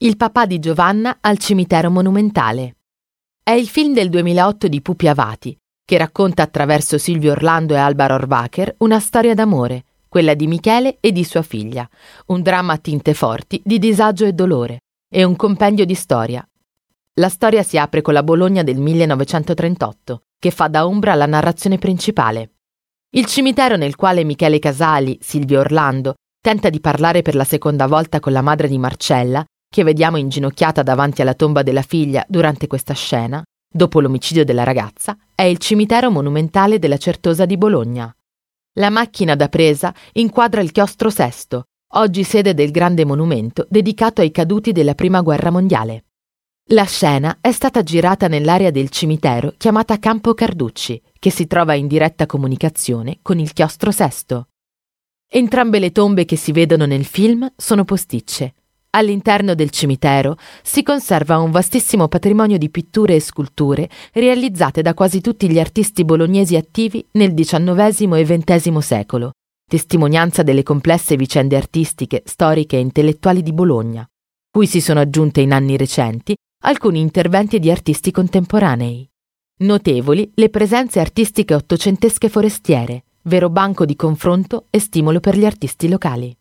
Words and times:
Il 0.00 0.16
papà 0.16 0.46
di 0.46 0.60
Giovanna 0.60 1.18
al 1.20 1.38
cimitero 1.38 1.90
monumentale. 1.90 2.76
È 3.42 3.50
il 3.50 3.66
film 3.66 3.94
del 3.94 4.10
2008 4.10 4.68
di 4.68 4.80
Pupi 4.80 5.08
Avati, 5.08 5.58
che 5.84 5.98
racconta 5.98 6.44
attraverso 6.44 6.98
Silvio 6.98 7.32
Orlando 7.32 7.74
e 7.74 7.78
Alba 7.78 8.06
Rohrwacher 8.06 8.76
una 8.78 9.00
storia 9.00 9.34
d'amore, 9.34 9.86
quella 10.06 10.34
di 10.34 10.46
Michele 10.46 10.98
e 11.00 11.10
di 11.10 11.24
sua 11.24 11.42
figlia, 11.42 11.88
un 12.26 12.42
dramma 12.42 12.74
a 12.74 12.78
tinte 12.78 13.12
forti 13.12 13.60
di 13.64 13.80
disagio 13.80 14.24
e 14.24 14.34
dolore, 14.34 14.82
e 15.12 15.24
un 15.24 15.34
compendio 15.34 15.84
di 15.84 15.94
storia. 15.94 16.48
La 17.14 17.28
storia 17.28 17.64
si 17.64 17.76
apre 17.76 18.00
con 18.00 18.14
la 18.14 18.22
Bologna 18.22 18.62
del 18.62 18.78
1938, 18.78 20.22
che 20.38 20.52
fa 20.52 20.68
da 20.68 20.86
ombra 20.86 21.10
alla 21.10 21.26
narrazione 21.26 21.78
principale. 21.78 22.52
Il 23.16 23.26
cimitero 23.26 23.74
nel 23.74 23.96
quale 23.96 24.22
Michele 24.22 24.60
Casali, 24.60 25.18
Silvio 25.20 25.58
Orlando, 25.58 26.14
tenta 26.40 26.70
di 26.70 26.78
parlare 26.78 27.22
per 27.22 27.34
la 27.34 27.42
seconda 27.42 27.88
volta 27.88 28.20
con 28.20 28.30
la 28.30 28.42
madre 28.42 28.68
di 28.68 28.78
Marcella 28.78 29.44
che 29.70 29.82
vediamo 29.84 30.16
inginocchiata 30.16 30.82
davanti 30.82 31.22
alla 31.22 31.34
tomba 31.34 31.62
della 31.62 31.82
figlia 31.82 32.24
durante 32.28 32.66
questa 32.66 32.94
scena, 32.94 33.42
dopo 33.70 34.00
l'omicidio 34.00 34.44
della 34.44 34.64
ragazza, 34.64 35.16
è 35.34 35.42
il 35.42 35.58
cimitero 35.58 36.10
monumentale 36.10 36.78
della 36.78 36.96
Certosa 36.96 37.44
di 37.44 37.56
Bologna. 37.56 38.12
La 38.78 38.90
macchina 38.90 39.34
da 39.34 39.48
presa 39.48 39.94
inquadra 40.12 40.60
il 40.60 40.72
chiostro 40.72 41.10
Sesto, 41.10 41.64
oggi 41.94 42.22
sede 42.22 42.54
del 42.54 42.70
grande 42.70 43.04
monumento 43.04 43.66
dedicato 43.68 44.20
ai 44.20 44.30
caduti 44.30 44.72
della 44.72 44.94
Prima 44.94 45.20
Guerra 45.20 45.50
Mondiale. 45.50 46.04
La 46.70 46.84
scena 46.84 47.38
è 47.40 47.50
stata 47.50 47.82
girata 47.82 48.28
nell'area 48.28 48.70
del 48.70 48.90
cimitero 48.90 49.54
chiamata 49.56 49.98
Campo 49.98 50.34
Carducci, 50.34 51.00
che 51.18 51.30
si 51.30 51.46
trova 51.46 51.74
in 51.74 51.86
diretta 51.86 52.26
comunicazione 52.26 53.18
con 53.22 53.38
il 53.38 53.52
chiostro 53.54 53.90
Sesto. 53.90 54.48
Entrambe 55.30 55.78
le 55.78 55.92
tombe 55.92 56.24
che 56.24 56.36
si 56.36 56.52
vedono 56.52 56.84
nel 56.84 57.04
film 57.04 57.50
sono 57.56 57.84
posticce, 57.84 58.54
All'interno 58.90 59.54
del 59.54 59.68
cimitero 59.68 60.36
si 60.62 60.82
conserva 60.82 61.38
un 61.38 61.50
vastissimo 61.50 62.08
patrimonio 62.08 62.56
di 62.56 62.70
pitture 62.70 63.16
e 63.16 63.20
sculture 63.20 63.88
realizzate 64.12 64.80
da 64.80 64.94
quasi 64.94 65.20
tutti 65.20 65.50
gli 65.50 65.58
artisti 65.58 66.06
bolognesi 66.06 66.56
attivi 66.56 67.06
nel 67.12 67.34
XIX 67.34 68.14
e 68.14 68.24
XX 68.24 68.78
secolo, 68.78 69.32
testimonianza 69.68 70.42
delle 70.42 70.62
complesse 70.62 71.16
vicende 71.16 71.56
artistiche, 71.56 72.22
storiche 72.24 72.76
e 72.76 72.80
intellettuali 72.80 73.42
di 73.42 73.52
Bologna, 73.52 74.08
cui 74.50 74.66
si 74.66 74.80
sono 74.80 75.00
aggiunte 75.00 75.42
in 75.42 75.52
anni 75.52 75.76
recenti 75.76 76.34
alcuni 76.64 77.00
interventi 77.00 77.58
di 77.58 77.70
artisti 77.70 78.10
contemporanei. 78.10 79.06
Notevoli 79.60 80.32
le 80.34 80.48
presenze 80.48 80.98
artistiche 80.98 81.54
ottocentesche 81.54 82.30
forestiere, 82.30 83.04
vero 83.22 83.50
banco 83.50 83.84
di 83.84 83.96
confronto 83.96 84.64
e 84.70 84.78
stimolo 84.78 85.20
per 85.20 85.36
gli 85.36 85.44
artisti 85.44 85.88
locali. 85.88 86.34